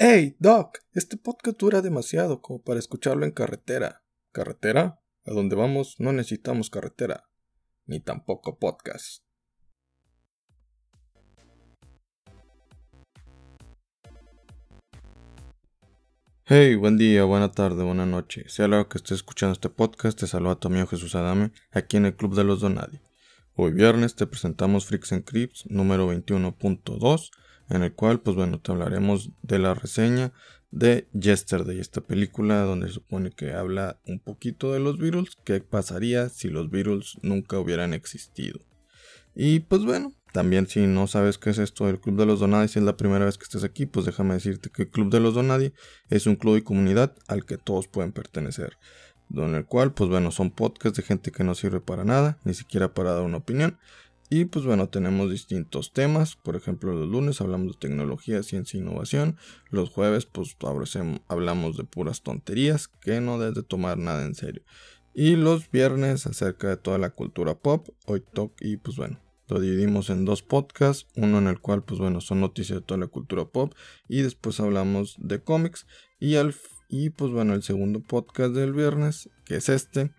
Hey, 0.00 0.36
Doc, 0.38 0.78
este 0.92 1.16
podcast 1.16 1.58
dura 1.58 1.82
demasiado 1.82 2.40
como 2.40 2.62
para 2.62 2.78
escucharlo 2.78 3.24
en 3.24 3.32
carretera. 3.32 4.04
¿Carretera? 4.30 5.02
A 5.24 5.32
donde 5.32 5.56
vamos 5.56 5.96
no 5.98 6.12
necesitamos 6.12 6.70
carretera, 6.70 7.28
ni 7.84 7.98
tampoco 7.98 8.60
podcast. 8.60 9.24
Hey, 16.44 16.76
buen 16.76 16.96
día, 16.96 17.24
buena 17.24 17.50
tarde, 17.50 17.82
buena 17.82 18.06
noche. 18.06 18.44
Sea 18.46 18.68
lo 18.68 18.88
que 18.88 18.98
estés 18.98 19.16
escuchando 19.16 19.54
este 19.54 19.68
podcast, 19.68 20.16
te 20.16 20.28
saluda 20.28 20.60
tu 20.60 20.68
amigo 20.68 20.86
Jesús 20.86 21.16
Adame, 21.16 21.50
aquí 21.72 21.96
en 21.96 22.06
el 22.06 22.14
Club 22.14 22.36
de 22.36 22.44
los 22.44 22.60
Donadi. 22.60 23.00
Hoy 23.56 23.72
viernes 23.72 24.14
te 24.14 24.28
presentamos 24.28 24.86
Freaks 24.86 25.10
and 25.10 25.24
Crips 25.24 25.66
número 25.68 26.08
21.2 26.14 27.30
en 27.68 27.82
el 27.82 27.92
cual, 27.92 28.20
pues 28.20 28.36
bueno, 28.36 28.60
te 28.60 28.72
hablaremos 28.72 29.30
de 29.42 29.58
la 29.58 29.74
reseña 29.74 30.32
de 30.70 31.08
Yesterday, 31.12 31.80
esta 31.80 32.00
película 32.00 32.62
donde 32.62 32.88
se 32.88 32.94
supone 32.94 33.30
que 33.30 33.52
habla 33.52 33.98
un 34.06 34.20
poquito 34.20 34.72
de 34.72 34.80
los 34.80 34.98
Beatles, 34.98 35.36
qué 35.44 35.60
pasaría 35.60 36.28
si 36.28 36.48
los 36.48 36.70
Beatles 36.70 37.16
nunca 37.22 37.58
hubieran 37.58 37.94
existido. 37.94 38.60
Y 39.34 39.60
pues 39.60 39.84
bueno, 39.84 40.12
también 40.32 40.66
si 40.66 40.86
no 40.86 41.06
sabes 41.06 41.38
qué 41.38 41.50
es 41.50 41.58
esto 41.58 41.86
del 41.86 42.00
Club 42.00 42.18
de 42.18 42.26
los 42.26 42.40
Donadi, 42.40 42.68
si 42.68 42.78
es 42.78 42.84
la 42.84 42.96
primera 42.96 43.24
vez 43.24 43.38
que 43.38 43.44
estés 43.44 43.64
aquí, 43.64 43.86
pues 43.86 44.04
déjame 44.04 44.34
decirte 44.34 44.70
que 44.70 44.82
el 44.82 44.90
Club 44.90 45.10
de 45.10 45.20
los 45.20 45.34
Donadi 45.34 45.72
es 46.10 46.26
un 46.26 46.36
club 46.36 46.56
y 46.56 46.62
comunidad 46.62 47.14
al 47.28 47.44
que 47.44 47.56
todos 47.56 47.88
pueden 47.88 48.12
pertenecer. 48.12 48.76
En 49.34 49.54
el 49.54 49.64
cual, 49.66 49.92
pues 49.92 50.08
bueno, 50.10 50.30
son 50.30 50.50
podcasts 50.50 50.96
de 50.96 51.02
gente 51.02 51.30
que 51.30 51.44
no 51.44 51.54
sirve 51.54 51.80
para 51.80 52.04
nada, 52.04 52.38
ni 52.44 52.54
siquiera 52.54 52.94
para 52.94 53.12
dar 53.12 53.22
una 53.22 53.38
opinión, 53.38 53.78
y 54.30 54.44
pues 54.44 54.64
bueno, 54.64 54.88
tenemos 54.88 55.30
distintos 55.30 55.92
temas. 55.92 56.36
Por 56.36 56.56
ejemplo, 56.56 56.92
los 56.92 57.08
lunes 57.08 57.40
hablamos 57.40 57.72
de 57.72 57.78
tecnología, 57.78 58.42
ciencia 58.42 58.78
e 58.78 58.82
innovación. 58.82 59.36
Los 59.70 59.90
jueves 59.90 60.26
pues 60.26 60.56
hablamos 61.28 61.76
de 61.76 61.84
puras 61.84 62.22
tonterías 62.22 62.88
que 62.88 63.20
no 63.20 63.38
debes 63.38 63.54
de 63.54 63.62
tomar 63.62 63.96
nada 63.96 64.24
en 64.26 64.34
serio. 64.34 64.62
Y 65.14 65.36
los 65.36 65.70
viernes 65.70 66.26
acerca 66.26 66.68
de 66.68 66.76
toda 66.76 66.98
la 66.98 67.10
cultura 67.10 67.58
pop, 67.58 67.88
hoy 68.06 68.22
talk 68.34 68.52
y 68.60 68.76
pues 68.76 68.96
bueno, 68.96 69.18
lo 69.48 69.60
dividimos 69.60 70.10
en 70.10 70.24
dos 70.24 70.42
podcasts, 70.42 71.06
uno 71.16 71.38
en 71.38 71.48
el 71.48 71.58
cual 71.60 71.82
pues 71.82 71.98
bueno 71.98 72.20
son 72.20 72.40
noticias 72.40 72.80
de 72.80 72.84
toda 72.84 73.00
la 73.00 73.06
cultura 73.06 73.46
pop 73.46 73.72
y 74.06 74.20
después 74.20 74.60
hablamos 74.60 75.16
de 75.18 75.42
cómics 75.42 75.86
y 76.20 76.36
al 76.36 76.54
y 76.88 77.10
pues 77.10 77.32
bueno 77.32 77.54
el 77.54 77.62
segundo 77.62 78.00
podcast 78.00 78.54
del 78.54 78.74
viernes 78.74 79.28
que 79.44 79.56
es 79.56 79.68
este 79.68 80.12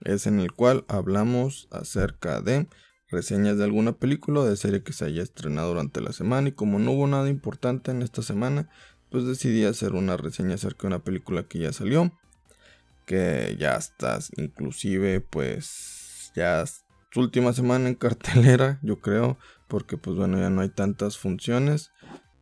es 0.00 0.26
en 0.26 0.40
el 0.40 0.52
cual 0.52 0.84
hablamos 0.88 1.68
acerca 1.70 2.40
de 2.40 2.68
reseñas 3.10 3.58
de 3.58 3.64
alguna 3.64 3.92
película 3.92 4.40
o 4.40 4.44
de 4.44 4.56
serie 4.56 4.82
que 4.82 4.92
se 4.92 5.06
haya 5.06 5.22
estrenado 5.22 5.68
durante 5.68 6.00
la 6.00 6.12
semana 6.12 6.48
y 6.48 6.52
como 6.52 6.78
no 6.78 6.92
hubo 6.92 7.06
nada 7.06 7.28
importante 7.28 7.90
en 7.90 8.02
esta 8.02 8.22
semana, 8.22 8.68
pues 9.10 9.24
decidí 9.24 9.64
hacer 9.64 9.92
una 9.92 10.16
reseña 10.16 10.54
acerca 10.54 10.82
de 10.82 10.88
una 10.88 11.04
película 11.04 11.44
que 11.44 11.58
ya 11.58 11.72
salió, 11.72 12.12
que 13.06 13.56
ya 13.58 13.76
está 13.76 14.18
inclusive 14.36 15.20
pues 15.20 16.32
ya 16.34 16.64
su 17.10 17.20
última 17.20 17.52
semana 17.52 17.88
en 17.88 17.94
cartelera, 17.94 18.78
yo 18.82 19.00
creo, 19.00 19.38
porque 19.66 19.96
pues 19.96 20.16
bueno, 20.16 20.38
ya 20.38 20.50
no 20.50 20.60
hay 20.60 20.68
tantas 20.68 21.16
funciones, 21.16 21.90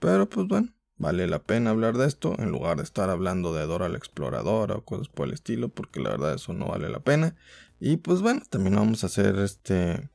pero 0.00 0.28
pues 0.28 0.48
bueno, 0.48 0.74
vale 0.98 1.28
la 1.28 1.38
pena 1.42 1.70
hablar 1.70 1.96
de 1.96 2.06
esto 2.06 2.34
en 2.38 2.50
lugar 2.50 2.78
de 2.78 2.82
estar 2.82 3.10
hablando 3.10 3.54
de 3.54 3.66
Dora 3.66 3.88
la 3.88 3.98
Exploradora 3.98 4.74
o 4.74 4.84
cosas 4.84 5.08
por 5.08 5.28
el 5.28 5.34
estilo, 5.34 5.68
porque 5.68 6.00
la 6.00 6.10
verdad 6.10 6.34
eso 6.34 6.52
no 6.52 6.66
vale 6.66 6.88
la 6.88 7.00
pena. 7.00 7.36
Y 7.78 7.98
pues 7.98 8.22
bueno, 8.22 8.42
también 8.48 8.76
vamos 8.76 9.04
a 9.04 9.08
hacer 9.08 9.36
este 9.36 10.08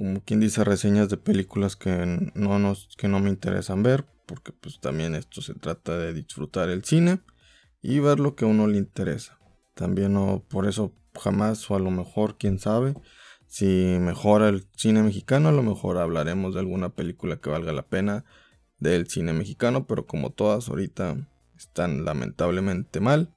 como 0.00 0.22
quien 0.22 0.40
dice 0.40 0.64
reseñas 0.64 1.10
de 1.10 1.18
películas 1.18 1.76
que 1.76 2.30
no 2.34 2.58
nos 2.58 2.88
que 2.96 3.06
no 3.06 3.20
me 3.20 3.28
interesan 3.28 3.82
ver 3.82 4.06
porque 4.24 4.50
pues 4.50 4.80
también 4.80 5.14
esto 5.14 5.42
se 5.42 5.52
trata 5.52 5.98
de 5.98 6.14
disfrutar 6.14 6.70
el 6.70 6.82
cine 6.84 7.20
y 7.82 7.98
ver 7.98 8.18
lo 8.18 8.34
que 8.34 8.46
a 8.46 8.48
uno 8.48 8.66
le 8.66 8.78
interesa. 8.78 9.38
También 9.74 10.14
no 10.14 10.42
por 10.48 10.66
eso 10.66 10.94
jamás 11.20 11.70
o 11.70 11.76
a 11.76 11.78
lo 11.78 11.90
mejor 11.90 12.38
quién 12.38 12.58
sabe 12.58 12.94
si 13.46 13.98
mejora 14.00 14.48
el 14.48 14.66
cine 14.74 15.02
mexicano 15.02 15.50
a 15.50 15.52
lo 15.52 15.62
mejor 15.62 15.98
hablaremos 15.98 16.54
de 16.54 16.60
alguna 16.60 16.94
película 16.94 17.36
que 17.36 17.50
valga 17.50 17.74
la 17.74 17.86
pena 17.86 18.24
del 18.78 19.06
cine 19.06 19.34
mexicano 19.34 19.86
pero 19.86 20.06
como 20.06 20.30
todas 20.30 20.70
ahorita 20.70 21.28
están 21.58 22.06
lamentablemente 22.06 23.00
mal 23.00 23.34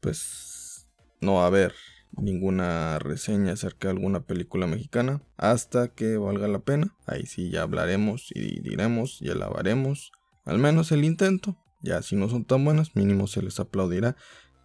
pues 0.00 0.88
no 1.20 1.42
a 1.42 1.48
haber 1.48 1.74
ninguna 2.16 2.98
reseña 2.98 3.52
acerca 3.52 3.88
de 3.88 3.94
alguna 3.94 4.20
película 4.20 4.66
mexicana 4.66 5.22
hasta 5.36 5.88
que 5.88 6.16
valga 6.16 6.48
la 6.48 6.60
pena. 6.60 6.96
Ahí 7.06 7.26
sí 7.26 7.50
ya 7.50 7.62
hablaremos 7.62 8.30
y 8.34 8.60
diremos 8.60 9.20
y 9.20 9.30
alabaremos 9.30 10.12
al 10.44 10.58
menos 10.58 10.92
el 10.92 11.04
intento. 11.04 11.56
Ya 11.80 12.02
si 12.02 12.16
no 12.16 12.28
son 12.28 12.44
tan 12.44 12.64
buenas, 12.64 12.96
mínimo 12.96 13.26
se 13.26 13.42
les 13.42 13.60
aplaudirá 13.60 14.16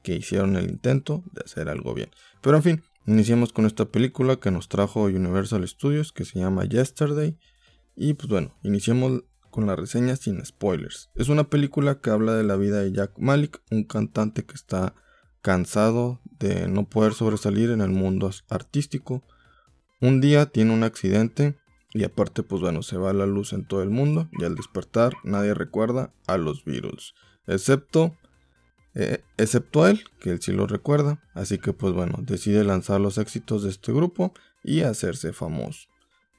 que 0.03 0.15
hicieron 0.15 0.55
el 0.55 0.69
intento 0.69 1.23
de 1.31 1.41
hacer 1.45 1.69
algo 1.69 1.93
bien. 1.93 2.09
Pero 2.41 2.57
en 2.57 2.63
fin, 2.63 2.83
iniciamos 3.05 3.53
con 3.53 3.65
esta 3.65 3.85
película 3.85 4.37
que 4.37 4.51
nos 4.51 4.67
trajo 4.67 5.03
Universal 5.03 5.67
Studios 5.67 6.11
que 6.11 6.25
se 6.25 6.39
llama 6.39 6.65
Yesterday. 6.65 7.37
Y 7.95 8.13
pues 8.15 8.29
bueno, 8.29 8.55
iniciamos 8.63 9.23
con 9.49 9.67
la 9.67 9.75
reseña 9.75 10.15
sin 10.15 10.43
spoilers. 10.43 11.11
Es 11.15 11.29
una 11.29 11.45
película 11.45 12.01
que 12.01 12.09
habla 12.09 12.33
de 12.33 12.43
la 12.43 12.55
vida 12.55 12.81
de 12.81 12.91
Jack 12.91 13.19
Malik, 13.19 13.61
un 13.69 13.83
cantante 13.83 14.45
que 14.45 14.55
está 14.55 14.95
cansado 15.43 16.19
de 16.39 16.67
no 16.67 16.89
poder 16.89 17.13
sobresalir 17.13 17.69
en 17.69 17.81
el 17.81 17.89
mundo 17.89 18.31
artístico. 18.49 19.21
Un 20.01 20.21
día 20.21 20.47
tiene 20.47 20.73
un 20.73 20.83
accidente 20.83 21.55
y 21.93 22.03
aparte 22.03 22.41
pues 22.41 22.61
bueno, 22.61 22.81
se 22.81 22.97
va 22.97 23.13
la 23.13 23.27
luz 23.27 23.53
en 23.53 23.65
todo 23.65 23.83
el 23.83 23.91
mundo 23.91 24.29
y 24.31 24.45
al 24.45 24.55
despertar 24.55 25.13
nadie 25.23 25.53
recuerda 25.53 26.11
a 26.25 26.37
los 26.37 26.65
Beatles, 26.65 27.13
excepto 27.45 28.17
eh, 28.95 29.23
excepto 29.37 29.87
él, 29.87 30.03
que 30.19 30.31
él 30.31 30.41
sí 30.41 30.51
lo 30.51 30.67
recuerda, 30.67 31.21
así 31.33 31.57
que 31.57 31.73
pues 31.73 31.93
bueno, 31.93 32.19
decide 32.21 32.63
lanzar 32.63 33.01
los 33.01 33.17
éxitos 33.17 33.63
de 33.63 33.69
este 33.69 33.91
grupo 33.91 34.33
y 34.63 34.81
hacerse 34.81 35.33
famoso. 35.33 35.87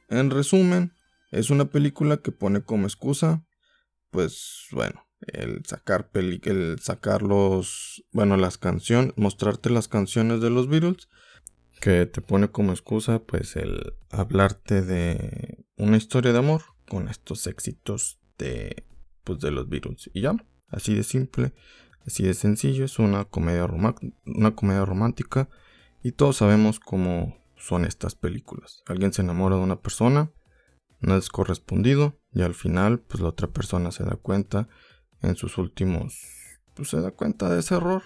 En 0.09 0.31
resumen, 0.31 0.93
es 1.33 1.51
una 1.51 1.65
película 1.65 2.19
que 2.19 2.31
pone 2.31 2.63
como 2.63 2.87
excusa, 2.87 3.45
pues 4.11 4.69
bueno, 4.71 5.05
el 5.27 5.65
sacar 5.65 6.11
peli 6.11 6.41
el 6.45 6.79
sacar 6.81 7.23
los 7.23 8.05
bueno 8.13 8.37
las 8.37 8.59
canciones 8.59 9.13
mostrarte 9.17 9.71
las 9.71 9.89
canciones 9.89 10.41
de 10.41 10.51
los 10.51 10.69
Beatles 10.69 11.09
que 11.81 12.07
te 12.07 12.21
pone 12.21 12.51
como 12.51 12.73
excusa 12.73 13.23
pues 13.23 13.57
el 13.57 13.95
hablarte 14.11 14.83
de 14.83 15.65
una 15.77 15.97
historia 15.97 16.33
de 16.33 16.39
amor 16.39 16.63
con 16.89 17.09
estos 17.09 17.47
éxitos 17.47 18.21
de 18.39 18.85
pues 19.23 19.41
de 19.41 19.51
los 19.51 19.69
Beatles. 19.69 20.11
Y 20.13 20.23
ya 20.23 20.35
así 20.69 20.95
de 20.95 21.03
simple 21.03 21.53
así 22.07 22.23
de 22.23 22.35
sencillo 22.35 22.85
es 22.85 22.99
una 22.99 23.25
comedia 23.25 23.67
una 24.25 24.55
comedia 24.55 24.85
romántica 24.85 25.49
y 26.03 26.13
todos 26.13 26.37
sabemos 26.37 26.81
cómo 26.81 27.37
son 27.57 27.85
estas 27.85 28.15
películas. 28.15 28.83
Alguien 28.87 29.13
se 29.13 29.23
enamora 29.23 29.57
de 29.57 29.63
una 29.63 29.81
persona 29.81 30.31
no 31.01 31.17
es 31.17 31.29
correspondido 31.29 32.19
y 32.33 32.43
al 32.43 32.55
final 32.55 33.01
pues 33.01 33.21
la 33.21 33.29
otra 33.29 33.49
persona 33.49 33.91
se 33.91 34.05
da 34.05 34.17
cuenta 34.17 34.69
en 35.25 35.37
sus 35.37 35.59
últimos, 35.59 36.21
pues 36.75 36.89
se 36.91 37.01
da 37.01 37.11
cuenta 37.11 37.49
de 37.49 37.61
ese 37.61 37.77
error. 37.77 38.03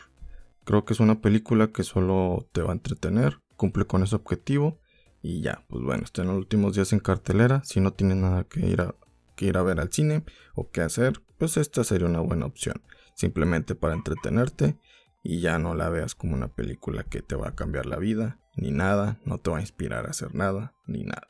Creo 0.65 0.85
que 0.85 0.93
es 0.93 1.01
una 1.01 1.21
película 1.21 1.69
que 1.69 1.83
solo 1.83 2.49
te 2.53 2.63
va 2.63 2.71
a 2.71 2.75
entretener, 2.75 3.41
cumple 3.57 3.87
con 3.87 4.03
ese 4.03 4.17
objetivo 4.17 4.79
y 5.23 5.41
ya, 5.41 5.65
pues 5.69 5.83
bueno, 5.83 6.05
está 6.05 6.23
en 6.23 6.29
los 6.29 6.37
últimos 6.37 6.75
días 6.75 6.93
en 6.93 7.01
cartelera. 7.01 7.63
Si 7.65 7.81
no 7.81 7.93
tienes 7.93 8.19
nada 8.19 8.45
que 8.45 8.67
ir 8.67 8.81
a, 8.81 8.95
que 9.37 9.47
ir 9.47 9.57
a 9.57 9.63
ver 9.63 9.81
al 9.81 9.93
cine 9.93 10.25
o 10.55 10.71
qué 10.71 10.83
hacer, 10.83 11.23
pues 11.39 11.57
esta 11.57 11.85
sería 11.85 12.07
una 12.07 12.21
buena 12.21 12.47
opción. 12.47 12.83
Simplemente 13.15 13.75
para 13.75 13.95
entretenerte 13.95 14.79
y 15.23 15.41
ya 15.41 15.59
no 15.59 15.75
la 15.75 15.89
veas 15.89 16.15
como 16.15 16.35
una 16.35 16.49
película 16.49 17.03
que 17.03 17.23
te 17.23 17.35
va 17.35 17.49
a 17.49 17.55
cambiar 17.55 17.87
la 17.87 17.97
vida, 17.97 18.39
ni 18.57 18.71
nada, 18.71 19.19
no 19.25 19.39
te 19.39 19.51
va 19.51 19.59
a 19.59 19.63
inspirar 19.63 20.07
a 20.07 20.11
hacer 20.11 20.35
nada, 20.35 20.75
ni 20.87 21.05
nada. 21.05 21.29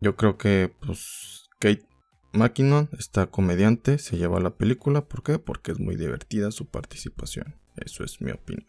Yo 0.00 0.16
creo 0.16 0.36
que, 0.36 0.74
pues, 0.80 1.48
Kate 1.58 1.86
McKinnon, 2.32 2.88
esta 2.98 3.26
comediante, 3.26 3.98
se 3.98 4.16
lleva 4.16 4.40
la 4.40 4.50
película. 4.50 5.02
¿Por 5.02 5.22
qué? 5.22 5.38
Porque 5.38 5.72
es 5.72 5.78
muy 5.78 5.96
divertida 5.96 6.50
su 6.50 6.66
participación. 6.66 7.56
Eso 7.76 8.04
es 8.04 8.20
mi 8.20 8.30
opinión. 8.30 8.66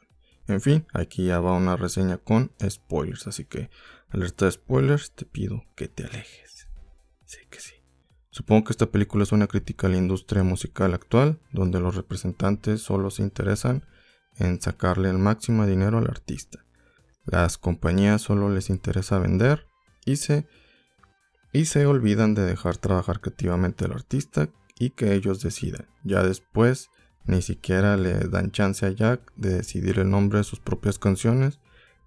En 0.48 0.62
fin, 0.62 0.86
aquí 0.94 1.25
ya 1.25 1.39
va 1.39 1.54
una 1.54 1.75
reseña 1.75 2.18
con 2.18 2.51
spoilers, 2.68 3.27
así 3.27 3.44
que 3.44 3.69
alerta 4.09 4.45
de 4.45 4.51
spoilers, 4.51 5.12
te 5.12 5.25
pido 5.25 5.65
que 5.75 5.88
te 5.89 6.06
alejes. 6.06 6.68
Sí 7.25 7.39
que 7.50 7.59
sí. 7.59 7.74
Supongo 8.30 8.65
que 8.65 8.71
esta 8.71 8.86
película 8.86 9.24
es 9.24 9.31
una 9.31 9.48
crítica 9.48 9.88
a 9.88 9.89
la 9.89 9.98
industria 9.98 10.44
musical 10.44 10.94
actual, 10.94 11.39
donde 11.51 11.80
los 11.80 11.95
representantes 11.95 12.81
solo 12.81 13.09
se 13.09 13.24
interesan 13.24 13.83
en 14.38 14.62
sacarle 14.62 15.09
el 15.09 15.18
máximo 15.18 15.65
dinero 15.65 15.98
al 15.98 16.07
artista. 16.07 16.63
Las 17.25 17.57
compañías 17.57 18.21
solo 18.21 18.50
les 18.50 18.69
interesa 18.69 19.19
vender 19.19 19.68
y 20.06 20.15
se 20.15 20.45
y 21.57 21.65
se 21.65 21.88
olvidan 21.88 22.36
de 22.36 22.44
dejar 22.44 22.77
trabajar 22.77 23.19
creativamente 23.19 23.86
al 23.86 23.94
artista 23.94 24.50
y 24.77 24.92
que 24.92 25.15
ellos 25.15 25.42
decidan. 25.42 25.88
Ya 26.04 26.21
después 26.21 26.92
ni 27.25 27.42
siquiera 27.42 27.98
le 27.98 28.13
dan 28.27 28.51
chance 28.51 28.86
a 28.86 28.92
Jack 28.92 29.33
de 29.38 29.56
decidir 29.56 29.98
el 29.98 30.07
nombre 30.07 30.38
de 30.38 30.44
sus 30.44 30.59
propias 30.59 31.00
canciones 31.00 31.59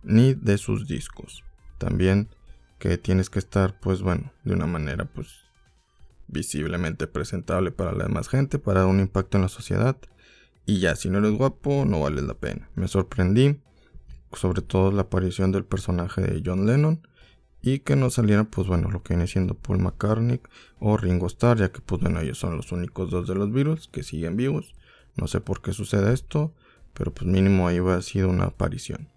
ni 0.05 0.35
de 0.35 0.56
sus 0.56 0.87
discos. 0.87 1.43
También 1.79 2.29
que 2.79 2.97
tienes 2.97 3.29
que 3.29 3.41
estar 3.41 3.81
pues 3.81 4.02
bueno, 4.02 4.32
de 4.44 4.55
una 4.55 4.67
manera 4.67 5.05
pues 5.06 5.41
visiblemente 6.29 7.08
presentable 7.08 7.73
para 7.73 7.91
la 7.91 8.05
demás 8.05 8.29
gente, 8.29 8.61
para 8.61 8.82
dar 8.82 8.88
un 8.88 9.00
impacto 9.00 9.37
en 9.37 9.43
la 9.43 9.49
sociedad. 9.49 9.97
Y 10.64 10.79
ya, 10.79 10.94
si 10.94 11.11
no 11.11 11.19
eres 11.19 11.32
guapo, 11.32 11.85
no 11.85 12.02
vale 12.02 12.23
la 12.23 12.35
pena. 12.35 12.70
Me 12.76 12.87
sorprendí, 12.87 13.61
sobre 14.32 14.62
todo 14.62 14.93
la 14.93 15.02
aparición 15.02 15.50
del 15.50 15.64
personaje 15.64 16.20
de 16.20 16.41
John 16.47 16.67
Lennon. 16.67 17.05
Y 17.62 17.80
que 17.80 17.96
no 17.96 18.08
saliera, 18.10 18.44
pues 18.44 18.66
bueno, 18.66 18.90
lo 18.90 19.02
que 19.02 19.14
viene 19.14 19.26
siendo 19.26 19.54
Paul 19.54 19.80
McCartney 19.80 20.40
o 20.78 20.96
Ringo 20.96 21.26
Starr, 21.26 21.58
ya 21.58 21.70
que 21.70 21.80
pues 21.80 22.00
bueno, 22.00 22.20
ellos 22.20 22.38
son 22.38 22.56
los 22.56 22.72
únicos 22.72 23.10
dos 23.10 23.28
de 23.28 23.34
los 23.34 23.52
virus 23.52 23.88
que 23.88 24.02
siguen 24.02 24.36
vivos. 24.36 24.74
No 25.16 25.26
sé 25.26 25.40
por 25.40 25.60
qué 25.60 25.72
sucede 25.72 26.12
esto, 26.12 26.54
pero 26.94 27.12
pues 27.12 27.30
mínimo 27.30 27.68
ahí 27.68 27.78
va 27.78 27.96
a 27.96 28.02
sido 28.02 28.28
una 28.28 28.44
aparición. 28.44 29.08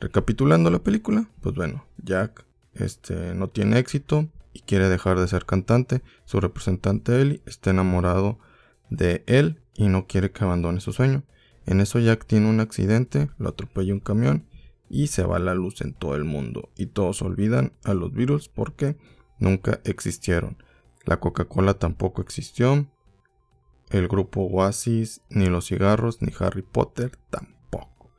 Recapitulando 0.00 0.70
la 0.70 0.78
película, 0.78 1.28
pues 1.40 1.54
bueno, 1.54 1.84
Jack 1.98 2.44
este, 2.74 3.34
no 3.34 3.48
tiene 3.48 3.78
éxito 3.78 4.28
y 4.52 4.60
quiere 4.60 4.88
dejar 4.88 5.18
de 5.18 5.28
ser 5.28 5.44
cantante. 5.44 6.02
Su 6.24 6.40
representante 6.40 7.20
Ellie 7.20 7.42
está 7.44 7.70
enamorado 7.70 8.38
de 8.88 9.24
él 9.26 9.60
y 9.74 9.88
no 9.88 10.06
quiere 10.06 10.30
que 10.30 10.44
abandone 10.44 10.80
su 10.80 10.92
sueño. 10.92 11.24
En 11.66 11.80
eso 11.80 11.98
Jack 11.98 12.24
tiene 12.26 12.48
un 12.48 12.60
accidente, 12.60 13.30
lo 13.38 13.50
atropella 13.50 13.92
un 13.92 14.00
camión 14.00 14.46
y 14.90 15.06
se 15.06 15.22
va 15.22 15.38
la 15.38 15.54
luz 15.54 15.80
en 15.80 15.94
todo 15.94 16.16
el 16.16 16.24
mundo. 16.24 16.68
Y 16.76 16.86
todos 16.86 17.22
olvidan 17.22 17.72
a 17.84 17.94
los 17.94 18.12
virus 18.12 18.48
porque 18.48 18.96
nunca 19.38 19.80
existieron. 19.84 20.58
La 21.04 21.20
Coca-Cola 21.20 21.74
tampoco 21.74 22.20
existió. 22.20 22.86
El 23.88 24.08
grupo 24.08 24.42
Oasis, 24.42 25.22
ni 25.30 25.46
los 25.46 25.68
cigarros, 25.68 26.20
ni 26.20 26.32
Harry 26.38 26.62
Potter 26.62 27.12
tampoco. 27.30 28.10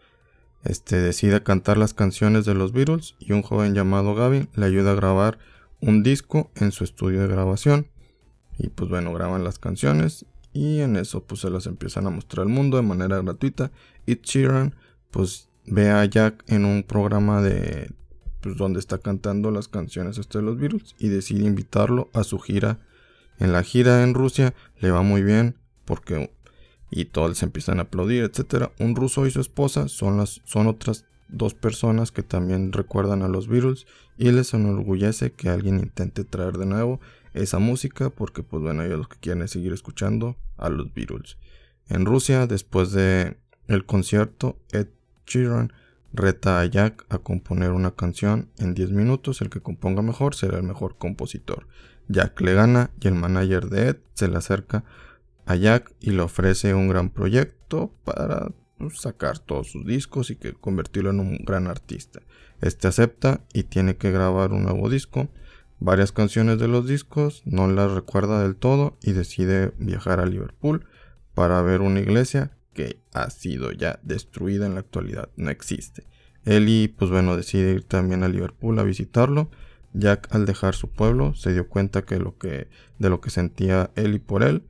Este 0.64 0.96
decide 0.98 1.44
cantar 1.44 1.78
las 1.78 1.94
canciones 1.94 2.46
de 2.46 2.54
los 2.54 2.72
Beatles 2.72 3.16
y 3.20 3.34
un 3.34 3.42
joven 3.42 3.74
llamado 3.74 4.16
Gavin 4.16 4.50
le 4.56 4.66
ayuda 4.66 4.92
a 4.92 4.96
grabar 4.96 5.40
un 5.82 6.04
disco 6.04 6.52
en 6.56 6.72
su 6.72 6.84
estudio 6.84 7.22
de 7.22 7.28
grabación. 7.28 7.88
Y 8.58 8.70
pues 8.70 8.90
bueno, 8.90 9.14
graban 9.14 9.44
las 9.44 9.60
canciones 9.60 10.26
y 10.54 10.80
en 10.80 10.96
eso 10.96 11.24
pues 11.24 11.42
se 11.42 11.50
las 11.50 11.66
empiezan 11.66 12.08
a 12.08 12.12
mostrar 12.12 12.46
al 12.46 12.54
mundo 12.54 12.78
de 12.78 12.84
manera 12.84 13.22
gratuita. 13.22 13.72
Y 14.06 14.16
Sheeran 14.22 14.76
pues 15.10 15.51
ve 15.66 15.90
a 15.90 16.06
Jack 16.06 16.44
en 16.48 16.66
un 16.66 16.84
programa 16.84 17.42
de 17.42 17.92
pues 18.42 18.58
donde 18.58 18.80
está 18.80 18.98
cantando 18.98 19.52
las 19.52 19.68
canciones 19.68 20.20
de 20.28 20.42
los 20.42 20.58
Beatles 20.58 20.96
y 20.98 21.10
decide 21.10 21.46
invitarlo 21.46 22.10
a 22.14 22.24
su 22.24 22.40
gira. 22.40 22.80
En 23.40 23.52
la 23.52 23.64
gira 23.64 24.04
en 24.04 24.14
Rusia 24.14 24.54
le 24.80 24.92
va 24.92 25.04
muy 25.04 25.22
bien 25.22 25.56
porque 25.86 26.32
y 26.90 27.06
todos 27.06 27.38
se 27.38 27.46
empiezan 27.46 27.80
a 27.80 27.84
aplaudir, 27.84 28.24
etcétera. 28.24 28.72
Un 28.78 28.96
ruso 28.96 29.26
y 29.26 29.32
su 29.32 29.40
esposa 29.40 29.88
son 29.88 30.18
las 30.18 30.42
son 30.44 30.68
otras 30.68 31.06
dos 31.30 31.54
personas 31.54 32.12
que 32.12 32.24
también 32.24 32.74
recuerdan 32.74 33.22
a 33.22 33.30
los 33.30 33.48
Beatles 33.48 33.88
y 34.18 34.32
les 34.32 34.54
enorgullece 34.54 35.32
que 35.32 35.50
alguien 35.50 35.80
intente 35.80 36.26
traer 36.26 36.58
de 36.58 36.66
nuevo 36.66 37.00
esa 37.34 37.60
música 37.60 38.10
porque 38.10 38.44
pues 38.44 38.62
bueno 38.62 38.84
ellos 38.84 39.00
lo 39.00 39.08
que 39.08 39.18
quieren 39.18 39.42
es 39.42 39.52
seguir 39.52 39.72
escuchando 39.72 40.36
a 40.58 40.70
los 40.70 40.94
Beatles. 40.94 41.38
En 41.88 42.06
Rusia 42.06 42.48
después 42.48 42.92
de 42.92 43.38
el 43.68 43.86
concierto 43.86 44.58
Sheeran 45.26 45.74
reta 46.14 46.60
a 46.60 46.66
Jack 46.66 47.06
a 47.10 47.20
componer 47.20 47.72
una 47.72 47.92
canción 47.92 48.50
en 48.58 48.74
10 48.74 48.92
minutos, 48.92 49.42
el 49.42 49.50
que 49.50 49.62
componga 49.62 50.02
mejor 50.02 50.36
será 50.36 50.58
el 50.58 50.64
mejor 50.64 50.98
compositor. 50.98 51.68
Jack 52.08 52.42
le 52.42 52.54
gana 52.54 52.92
y 53.00 53.08
el 53.08 53.16
manager 53.16 53.70
de 53.70 53.90
Ed 53.90 53.98
se 54.14 54.28
le 54.28 54.38
acerca 54.38 54.84
a 55.46 55.56
Jack 55.56 55.94
y 56.00 56.12
le 56.12 56.22
ofrece 56.22 56.74
un 56.74 56.90
gran 56.90 57.10
proyecto 57.10 57.94
para 58.04 58.52
pues, 58.78 59.00
sacar 59.00 59.40
todos 59.40 59.72
sus 59.72 59.86
discos 59.86 60.30
y 60.30 60.36
que 60.36 60.54
convertirlo 60.54 61.12
en 61.12 61.20
un 61.20 61.38
gran 61.46 61.68
artista. 61.68 62.22
Este 62.62 62.88
acepta 62.88 63.42
y 63.54 63.64
tiene 63.64 63.98
que 63.98 64.12
grabar 64.12 64.52
un 64.52 64.64
nuevo 64.64 64.90
disco. 64.90 65.30
Varias 65.80 66.12
canciones 66.12 66.60
de 66.60 66.68
los 66.68 66.88
discos 66.88 67.42
no 67.46 67.68
las 67.68 67.92
recuerda 67.92 68.44
del 68.44 68.56
todo 68.56 68.98
y 69.02 69.14
decide 69.14 69.74
viajar 69.80 70.20
a 70.20 70.26
Liverpool 70.26 70.86
para 71.34 71.62
ver 71.62 71.82
una 71.82 72.00
iglesia 72.02 72.52
que 72.74 73.02
ha 73.14 73.30
sido 73.30 73.72
ya 73.72 74.00
destruida 74.04 74.66
en 74.66 74.76
la 74.76 74.82
actualidad, 74.82 75.30
no 75.36 75.50
existe. 75.50 76.08
Ellie, 76.46 76.90
pues 76.90 77.12
bueno, 77.12 77.38
decide 77.38 77.72
ir 77.72 77.84
también 77.84 78.24
a 78.24 78.28
Liverpool 78.28 78.80
a 78.80 78.84
visitarlo. 78.84 79.52
Jack 79.94 80.34
al 80.34 80.46
dejar 80.46 80.74
su 80.74 80.90
pueblo 80.90 81.34
se 81.36 81.54
dio 81.54 81.68
cuenta 81.68 82.04
que 82.04 82.18
lo 82.18 82.38
que 82.38 82.70
de 82.98 83.10
lo 83.10 83.20
que 83.20 83.30
sentía 83.30 83.92
Ellie 83.96 84.20
por 84.20 84.42
él 84.42 84.64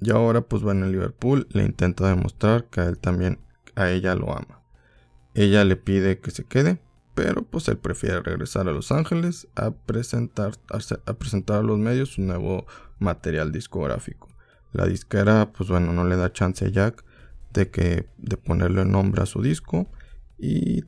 y 0.00 0.10
ahora 0.10 0.40
pues 0.42 0.66
va 0.66 0.72
en 0.72 0.90
Liverpool, 0.90 1.46
le 1.50 1.64
intenta 1.64 2.08
demostrar 2.08 2.64
que 2.64 2.80
a 2.80 2.84
él 2.84 2.98
también, 2.98 3.38
a 3.74 3.90
ella 3.90 4.14
lo 4.14 4.34
ama. 4.34 4.62
Ella 5.34 5.64
le 5.64 5.76
pide 5.76 6.20
que 6.20 6.30
se 6.30 6.44
quede, 6.44 6.80
pero 7.14 7.42
pues 7.42 7.68
él 7.68 7.76
prefiere 7.76 8.20
regresar 8.20 8.68
a 8.68 8.72
Los 8.72 8.92
Ángeles 8.92 9.48
a 9.54 9.72
presentar 9.72 10.52
a, 10.70 11.12
presentar 11.14 11.58
a 11.58 11.62
los 11.62 11.78
medios 11.78 12.14
su 12.14 12.22
nuevo 12.22 12.66
material 12.98 13.52
discográfico. 13.52 14.28
La 14.72 14.86
disquera 14.86 15.52
pues 15.52 15.68
bueno 15.68 15.92
no 15.92 16.04
le 16.04 16.16
da 16.16 16.32
chance 16.32 16.64
a 16.64 16.68
Jack 16.68 17.04
de 17.52 17.70
que 17.70 18.06
de 18.18 18.36
ponerle 18.36 18.84
nombre 18.84 19.22
a 19.22 19.26
su 19.26 19.42
disco 19.42 19.86
y 20.38 20.84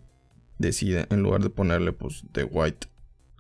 decide 0.59 1.07
en 1.11 1.23
lugar 1.23 1.43
de 1.43 1.51
ponerle 1.51 1.93
pues 1.93 2.25
The 2.33 2.45
White, 2.45 2.89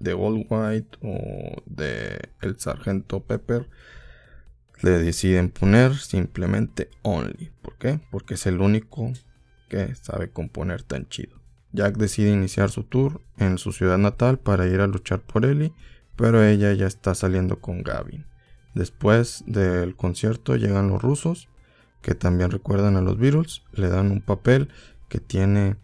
The 0.02 0.14
Old 0.14 0.46
White 0.48 0.98
o 1.02 1.62
de 1.66 2.30
El 2.40 2.58
Sargento 2.58 3.20
Pepper 3.20 3.68
le 4.82 4.90
deciden 4.90 5.50
poner 5.50 5.96
simplemente 5.96 6.90
Only. 7.02 7.52
¿Por 7.62 7.78
qué? 7.78 8.00
Porque 8.10 8.34
es 8.34 8.46
el 8.46 8.60
único 8.60 9.12
que 9.68 9.94
sabe 9.94 10.30
componer 10.30 10.82
tan 10.82 11.08
chido. 11.08 11.40
Jack 11.72 11.96
decide 11.96 12.30
iniciar 12.30 12.70
su 12.70 12.82
tour 12.82 13.22
en 13.38 13.58
su 13.58 13.72
ciudad 13.72 13.98
natal 13.98 14.38
para 14.38 14.66
ir 14.66 14.80
a 14.80 14.86
luchar 14.86 15.20
por 15.20 15.46
Ellie, 15.46 15.72
pero 16.16 16.44
ella 16.44 16.72
ya 16.74 16.86
está 16.86 17.14
saliendo 17.14 17.60
con 17.60 17.82
Gavin. 17.82 18.26
Después 18.74 19.44
del 19.46 19.96
concierto 19.96 20.56
llegan 20.56 20.88
los 20.88 21.00
rusos, 21.00 21.48
que 22.02 22.14
también 22.14 22.50
recuerdan 22.50 22.96
a 22.96 23.00
los 23.00 23.18
Beatles, 23.18 23.62
le 23.72 23.88
dan 23.88 24.10
un 24.10 24.20
papel 24.20 24.68
que 25.08 25.20
tiene 25.20 25.76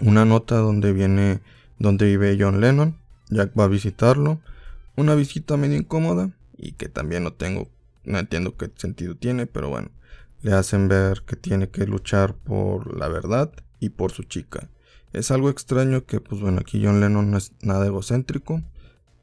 una 0.00 0.24
nota 0.24 0.56
donde 0.56 0.92
viene 0.92 1.40
donde 1.78 2.06
vive 2.06 2.36
John 2.40 2.60
Lennon. 2.60 2.98
Jack 3.30 3.52
va 3.58 3.64
a 3.64 3.68
visitarlo, 3.68 4.40
una 4.96 5.14
visita 5.14 5.56
medio 5.56 5.76
incómoda, 5.76 6.30
y 6.56 6.72
que 6.72 6.88
también 6.88 7.22
no 7.22 7.32
tengo, 7.32 7.68
no 8.04 8.18
entiendo 8.18 8.56
qué 8.56 8.70
sentido 8.76 9.14
tiene, 9.14 9.46
pero 9.46 9.68
bueno, 9.68 9.90
le 10.42 10.52
hacen 10.52 10.88
ver 10.88 11.22
que 11.26 11.36
tiene 11.36 11.68
que 11.68 11.86
luchar 11.86 12.34
por 12.34 12.98
la 12.98 13.08
verdad 13.08 13.52
y 13.80 13.90
por 13.90 14.12
su 14.12 14.22
chica. 14.24 14.70
Es 15.12 15.30
algo 15.30 15.50
extraño 15.50 16.04
que, 16.04 16.20
pues 16.20 16.40
bueno, 16.40 16.60
aquí 16.60 16.82
John 16.84 17.00
Lennon 17.00 17.30
no 17.30 17.36
es 17.38 17.52
nada 17.60 17.86
egocéntrico, 17.86 18.62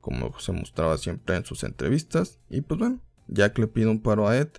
como 0.01 0.37
se 0.39 0.51
mostraba 0.51 0.97
siempre 0.97 1.35
en 1.35 1.45
sus 1.45 1.63
entrevistas, 1.63 2.39
y 2.49 2.61
pues 2.61 2.79
bueno, 2.79 2.99
Jack 3.27 3.57
le 3.57 3.67
pide 3.67 3.87
un 3.87 4.01
paro 4.01 4.27
a 4.27 4.37
Ed, 4.37 4.49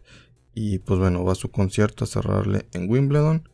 y 0.57 0.79
pues 0.79 0.99
bueno, 0.99 1.23
va 1.23 1.33
a 1.33 1.37
su 1.37 1.51
concierto 1.51 2.05
a 2.05 2.07
cerrarle 2.07 2.67
en 2.73 2.91
Wimbledon, 2.91 3.47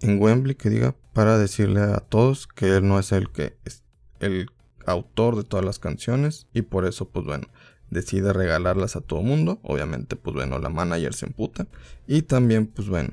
en 0.00 0.22
Wembley, 0.22 0.54
que 0.54 0.70
diga, 0.70 0.94
para 1.12 1.36
decirle 1.36 1.80
a 1.80 1.98
todos 1.98 2.46
que 2.46 2.76
él 2.76 2.86
no 2.86 3.00
es 3.00 3.10
el 3.10 3.32
que 3.32 3.58
es 3.64 3.82
el 4.20 4.46
autor 4.86 5.34
de 5.34 5.42
todas 5.42 5.64
las 5.64 5.80
canciones, 5.80 6.46
y 6.54 6.62
por 6.62 6.86
eso, 6.86 7.08
pues 7.08 7.26
bueno, 7.26 7.48
decide 7.90 8.32
regalarlas 8.32 8.94
a 8.94 9.00
todo 9.00 9.22
mundo. 9.22 9.58
Obviamente, 9.64 10.14
pues 10.14 10.34
bueno, 10.36 10.60
la 10.60 10.68
manager 10.68 11.12
se 11.12 11.26
emputa. 11.26 11.66
Y 12.06 12.22
también, 12.22 12.68
pues 12.68 12.88
bueno, 12.88 13.10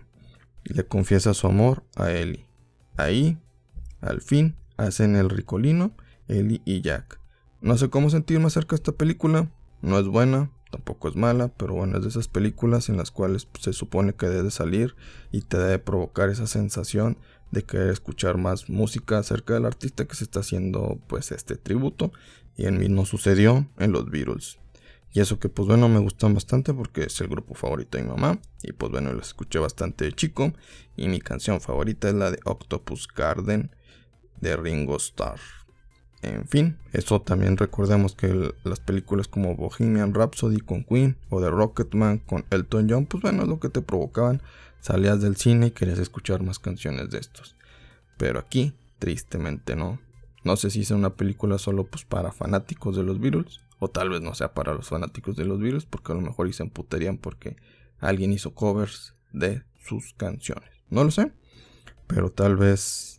le 0.63 0.85
confiesa 0.85 1.33
su 1.33 1.47
amor 1.47 1.83
a 1.95 2.11
Ellie. 2.11 2.45
Ahí, 2.95 3.39
al 4.01 4.21
fin, 4.21 4.55
hacen 4.77 5.15
el 5.15 5.31
ricolino, 5.31 5.95
Ellie 6.27 6.61
y 6.63 6.81
Jack. 6.81 7.19
No 7.59 7.75
sé 7.75 7.89
cómo 7.89 8.11
sentirme 8.11 8.45
acerca 8.45 8.75
de 8.75 8.81
esta 8.81 8.91
película. 8.91 9.49
No 9.81 9.97
es 9.97 10.05
buena, 10.05 10.51
tampoco 10.71 11.09
es 11.09 11.15
mala, 11.15 11.49
pero 11.49 11.73
bueno, 11.73 11.97
es 11.97 12.03
de 12.03 12.09
esas 12.09 12.27
películas 12.27 12.89
en 12.89 12.97
las 12.97 13.11
cuales 13.11 13.45
pues, 13.45 13.63
se 13.63 13.73
supone 13.73 14.13
que 14.13 14.27
debe 14.27 14.51
salir 14.51 14.95
y 15.31 15.41
te 15.41 15.57
debe 15.57 15.79
provocar 15.79 16.29
esa 16.29 16.47
sensación 16.47 17.17
de 17.51 17.63
querer 17.63 17.89
escuchar 17.89 18.37
más 18.37 18.69
música 18.69 19.19
acerca 19.19 19.53
del 19.53 19.65
artista 19.65 20.05
que 20.05 20.15
se 20.15 20.25
está 20.25 20.41
haciendo 20.41 20.99
pues 21.07 21.31
este 21.31 21.55
tributo 21.55 22.11
y 22.57 22.65
en 22.65 22.77
mí 22.77 22.89
no 22.89 23.05
sucedió 23.05 23.67
en 23.77 23.91
los 23.91 24.09
Beatles. 24.09 24.57
Y 25.13 25.19
eso 25.19 25.39
que 25.39 25.49
pues 25.49 25.67
bueno 25.67 25.87
me 25.89 25.99
gustan 25.99 26.33
bastante 26.33 26.73
porque 26.73 27.03
es 27.03 27.21
el 27.21 27.27
grupo 27.27 27.55
favorito 27.55 27.97
de 27.97 28.03
mi 28.03 28.09
mamá. 28.09 28.39
Y 28.61 28.73
pues 28.73 28.91
bueno, 28.91 29.13
lo 29.13 29.21
escuché 29.21 29.57
bastante 29.57 30.05
de 30.05 30.11
chico. 30.11 30.53
Y 30.95 31.07
mi 31.07 31.19
canción 31.19 31.61
favorita 31.61 32.09
es 32.09 32.13
la 32.15 32.29
de 32.29 32.39
Octopus 32.43 33.07
Garden 33.07 33.71
de 34.41 34.55
Ringo 34.57 34.97
Starr. 34.97 35.39
En 36.21 36.47
fin, 36.47 36.77
eso 36.93 37.21
también 37.21 37.57
recordemos 37.57 38.15
que 38.15 38.53
las 38.63 38.79
películas 38.79 39.27
como 39.27 39.55
Bohemian 39.55 40.13
Rhapsody 40.13 40.59
con 40.59 40.83
Queen 40.83 41.15
o 41.29 41.39
The 41.39 41.49
Rocketman 41.49 42.17
con 42.19 42.45
Elton 42.49 42.87
John, 42.89 43.05
pues 43.05 43.21
bueno, 43.21 43.43
es 43.43 43.47
lo 43.47 43.59
que 43.59 43.69
te 43.69 43.81
provocaban. 43.81 44.41
Salías 44.79 45.21
del 45.21 45.35
cine 45.35 45.67
y 45.67 45.71
querías 45.71 45.99
escuchar 45.99 46.41
más 46.43 46.59
canciones 46.59 47.09
de 47.09 47.19
estos. 47.19 47.55
Pero 48.17 48.39
aquí, 48.39 48.73
tristemente 48.99 49.75
no. 49.75 49.99
No 50.43 50.55
sé 50.55 50.69
si 50.69 50.81
es 50.81 50.91
una 50.91 51.11
película 51.11 51.57
solo 51.57 51.85
pues 51.85 52.03
para 52.05 52.31
fanáticos 52.31 52.95
de 52.95 53.03
los 53.03 53.19
Beatles 53.19 53.61
o 53.79 53.89
tal 53.89 54.09
vez 54.09 54.21
no 54.21 54.33
sea 54.33 54.53
para 54.53 54.73
los 54.73 54.89
fanáticos 54.89 55.35
de 55.35 55.45
los 55.45 55.59
virus, 55.59 55.85
porque 55.85 56.11
a 56.11 56.15
lo 56.15 56.21
mejor 56.21 56.47
y 56.47 56.53
se 56.53 56.63
emputerían 56.63 57.17
porque 57.17 57.57
alguien 57.99 58.33
hizo 58.33 58.53
covers 58.53 59.13
de 59.31 59.63
sus 59.79 60.13
canciones. 60.13 60.69
No 60.89 61.03
lo 61.03 61.11
sé, 61.11 61.31
pero 62.07 62.31
tal 62.31 62.55
vez 62.57 63.16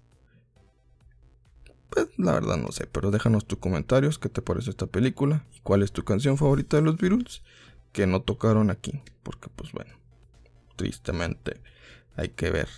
La 2.17 2.33
verdad 2.33 2.57
no 2.57 2.73
sé, 2.73 2.87
pero 2.87 3.11
déjanos 3.11 3.47
tus 3.47 3.59
comentarios, 3.59 4.19
qué 4.19 4.29
te 4.29 4.43
parece 4.43 4.71
esta 4.71 4.87
película 4.87 5.47
y 5.55 5.61
cuál 5.61 5.83
es 5.83 5.93
tu 5.93 6.05
canción 6.05 6.37
favorita 6.37 6.77
de 6.77 6.83
los 6.83 6.97
Beatles 6.97 7.43
que 7.93 8.07
no 8.07 8.23
tocaron 8.23 8.71
aquí, 8.71 9.03
porque 9.23 9.49
pues 9.55 9.73
bueno, 9.73 9.93
tristemente 10.77 11.61
hay 12.17 12.31
que 12.31 12.51
ver 12.51 12.69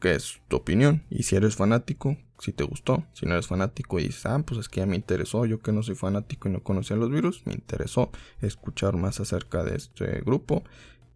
qué 0.00 0.14
es 0.14 0.40
tu 0.48 0.56
opinión 0.56 1.04
y 1.10 1.24
si 1.24 1.36
eres 1.36 1.56
fanático, 1.56 2.16
si 2.38 2.52
te 2.52 2.64
gustó, 2.64 3.04
si 3.12 3.26
no 3.26 3.32
eres 3.32 3.46
fanático 3.46 3.98
y 3.98 4.04
dices, 4.04 4.26
ah, 4.26 4.42
pues 4.44 4.60
es 4.60 4.68
que 4.68 4.80
ya 4.80 4.86
me 4.86 4.96
interesó, 4.96 5.46
yo 5.46 5.60
que 5.60 5.72
no 5.72 5.82
soy 5.82 5.94
fanático 5.94 6.48
y 6.48 6.52
no 6.52 6.62
conocía 6.62 6.96
los 6.96 7.10
virus, 7.10 7.42
me 7.46 7.54
interesó 7.54 8.10
escuchar 8.40 8.96
más 8.96 9.20
acerca 9.20 9.64
de 9.64 9.76
este 9.76 10.20
grupo 10.20 10.64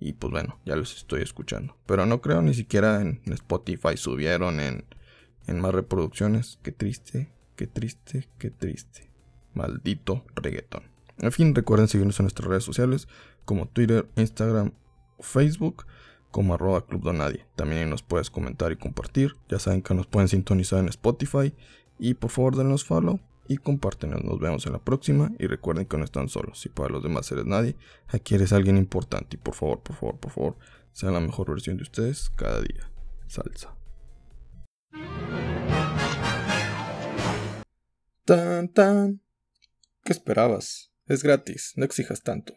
y 0.00 0.14
pues 0.14 0.30
bueno, 0.30 0.58
ya 0.64 0.76
los 0.76 0.96
estoy 0.96 1.22
escuchando. 1.22 1.76
Pero 1.86 2.06
no 2.06 2.22
creo 2.22 2.40
ni 2.40 2.54
siquiera 2.54 3.02
en 3.02 3.20
Spotify 3.26 3.96
subieron 3.96 4.58
en, 4.58 4.84
en 5.46 5.60
más 5.60 5.74
reproducciones. 5.74 6.58
Qué 6.62 6.72
triste, 6.72 7.30
qué 7.60 7.66
triste, 7.66 8.26
qué 8.38 8.50
triste. 8.50 9.10
Maldito 9.52 10.24
reggaetón. 10.34 10.84
En 11.18 11.30
fin, 11.30 11.54
recuerden 11.54 11.88
seguirnos 11.88 12.18
en 12.18 12.24
nuestras 12.24 12.48
redes 12.48 12.64
sociales 12.64 13.06
como 13.44 13.68
Twitter, 13.68 14.08
Instagram, 14.16 14.72
Facebook 15.18 15.84
como 16.30 16.54
arroba 16.54 16.86
Club 16.86 17.02
Donadie. 17.02 17.44
También 17.56 17.90
nos 17.90 18.02
puedes 18.02 18.30
comentar 18.30 18.72
y 18.72 18.76
compartir. 18.76 19.36
Ya 19.50 19.58
saben 19.58 19.82
que 19.82 19.92
nos 19.92 20.06
pueden 20.06 20.28
sintonizar 20.28 20.78
en 20.78 20.88
Spotify. 20.88 21.52
Y 21.98 22.14
por 22.14 22.30
favor 22.30 22.56
denos 22.56 22.82
follow 22.82 23.20
y 23.46 23.58
compártenos. 23.58 24.24
Nos 24.24 24.40
vemos 24.40 24.64
en 24.64 24.72
la 24.72 24.78
próxima. 24.78 25.30
Y 25.38 25.46
recuerden 25.46 25.84
que 25.84 25.98
no 25.98 26.04
están 26.04 26.30
solos. 26.30 26.60
Si 26.60 26.70
para 26.70 26.88
los 26.88 27.02
demás 27.02 27.30
eres 27.30 27.44
nadie, 27.44 27.76
aquí 28.08 28.36
eres 28.36 28.54
alguien 28.54 28.78
importante. 28.78 29.36
Y 29.36 29.38
por 29.38 29.52
favor, 29.52 29.80
por 29.80 29.96
favor, 29.96 30.18
por 30.18 30.30
favor, 30.30 30.56
sean 30.94 31.12
la 31.12 31.20
mejor 31.20 31.50
versión 31.50 31.76
de 31.76 31.82
ustedes 31.82 32.30
cada 32.36 32.62
día. 32.62 32.90
Salsa. 33.26 33.79
Tan 38.30 38.68
tan. 38.68 39.20
¿Qué 40.04 40.12
esperabas? 40.12 40.92
Es 41.06 41.24
gratis, 41.24 41.72
no 41.74 41.84
exijas 41.84 42.22
tanto. 42.22 42.54